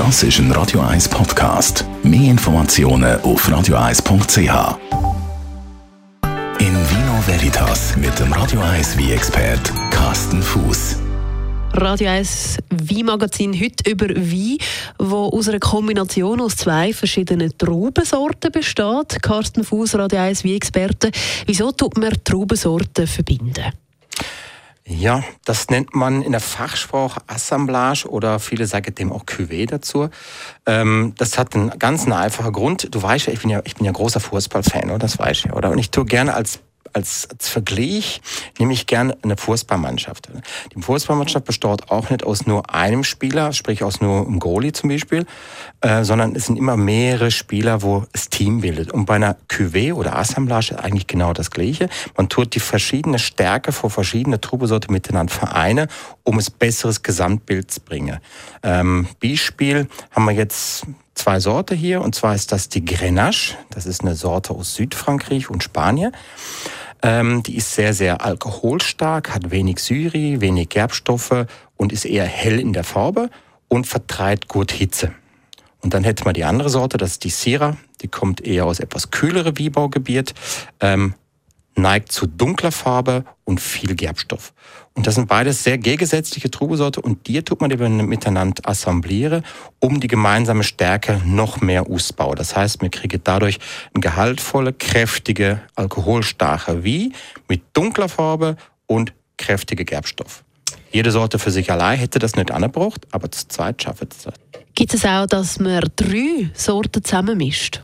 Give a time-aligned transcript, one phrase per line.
[0.00, 1.84] Das ist ein Radio 1 Podcast.
[2.02, 4.78] Mehr Informationen auf radio1.ch.
[6.58, 9.60] In Vino Veritas mit dem Radio 1 wie expert
[9.90, 10.96] Carsten Fuß.
[11.74, 14.56] Radio 1 Weinmagazin heute über Wein,
[14.98, 19.22] wo aus einer Kombination aus zwei verschiedenen Traubensorten besteht.
[19.22, 21.10] Carsten Fuß, Radio 1 Wein-Experte.
[21.44, 23.70] Wieso tut man Traubensorten verbinden?
[24.92, 30.08] Ja, das nennt man in der Fachsprache Assemblage oder viele sagen dem auch Cuvée dazu.
[30.66, 32.92] Ähm, das hat einen ganz einfachen Grund.
[32.92, 34.98] Du weißt ja, ich bin ja, ich bin ja großer Fußballfan, oder?
[34.98, 35.70] Das weißt du ja, oder?
[35.70, 36.58] Und ich tue gerne als
[36.92, 38.20] als, als Vergleich
[38.58, 40.28] nehme ich gerne eine Fußballmannschaft.
[40.74, 44.90] Die Fußballmannschaft besteht auch nicht aus nur einem Spieler, sprich aus nur einem Goalie zum
[44.90, 45.26] Beispiel,
[45.80, 48.92] äh, sondern es sind immer mehrere Spieler, wo das Team bildet.
[48.92, 51.88] Und bei einer Cuvée oder Assemblage ist eigentlich genau das Gleiche.
[52.16, 55.88] Man tut die verschiedene Stärke vor verschiedene Trubesorte miteinander vereinen,
[56.24, 58.18] um es besseres Gesamtbild zu bringen.
[58.62, 63.56] Ähm, Beispiel haben wir jetzt zwei Sorte hier, und zwar ist das die Grenache.
[63.70, 66.12] Das ist eine Sorte aus Südfrankreich und Spanien.
[67.02, 72.60] Ähm, die ist sehr, sehr alkoholstark, hat wenig Syri, wenig Gerbstoffe und ist eher hell
[72.60, 73.30] in der Farbe
[73.68, 75.12] und vertreibt gut Hitze.
[75.80, 77.76] Und dann hätte man die andere Sorte, das ist die Syrah.
[78.02, 80.34] Die kommt eher aus etwas kühlere Wiebaugebiet,
[80.80, 81.14] ähm,
[81.76, 84.52] neigt zu dunkler Farbe und viel Gerbstoff.
[84.94, 89.44] Und das sind beides sehr gegensätzliche Trubesorte und die tut man eben miteinander assemblieren,
[89.78, 92.36] um die gemeinsame Stärke noch mehr auszubauen.
[92.36, 93.58] Das heißt, wir kriegen dadurch
[93.94, 97.12] ein gehaltvolle, kräftige, alkoholstarke Wie
[97.48, 100.44] mit dunkler Farbe und kräftige Gerbstoff.
[100.92, 104.34] Jede Sorte für sich allein hätte das nicht angebracht, aber zu zweit schafft es das.
[104.74, 107.82] Gibt es auch, dass man drei Sorten zusammenmischt?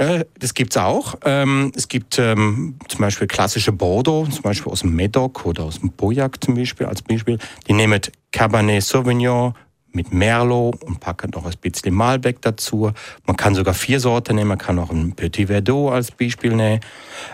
[0.00, 1.16] Ja, das gibt's auch.
[1.26, 5.80] Ähm, es gibt ähm, zum Beispiel klassische Bordeaux, zum Beispiel aus dem Medoc oder aus
[5.80, 7.38] dem Pauillac zum Beispiel, als Beispiel.
[7.68, 8.00] Die nehmen
[8.32, 9.52] Cabernet Sauvignon
[9.92, 12.90] mit Merlot und packen noch ein bisschen Malbec dazu.
[13.26, 16.80] Man kann sogar vier Sorten nehmen, man kann auch ein Petit Verdot als Beispiel nehmen.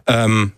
[0.09, 0.51] Ähm,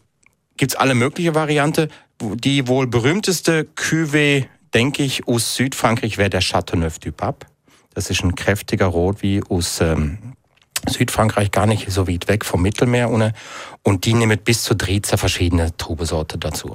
[0.57, 1.91] gibt's alle möglichen Varianten.
[2.23, 7.47] Die wohl berühmteste Cuvée, denke ich, aus Südfrankreich wäre der Chateauneuf du Pape.
[7.93, 10.28] Das ist ein kräftiger Rot wie aus ähm,
[10.89, 13.11] Südfrankreich gar nicht so weit weg vom Mittelmeer.
[13.83, 16.75] Und die nehmen bis zu 13 verschiedene Trubesorten dazu.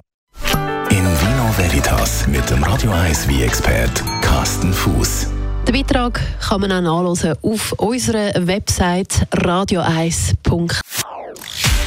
[0.89, 5.27] In Vino Veritas mit dem Radio 1 wie expert Carsten Fuß.
[5.67, 10.81] Den Beitrag kann man auch nachlesen auf unserer Website radio1.ch.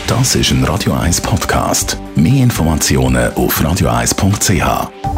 [0.07, 1.99] Das ist ein Radio 1 Podcast.
[2.15, 5.16] Mehr Informationen auf radio1.ch.